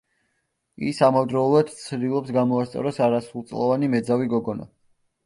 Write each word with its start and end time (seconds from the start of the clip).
ის 0.91 1.01
ამავდროულად 1.07 1.69
ცდილობს, 1.81 2.31
გამოასწოროს 2.37 2.97
არასრულწლოვანი 3.09 3.91
მეძავი 3.97 4.31
გოგონა. 4.33 4.67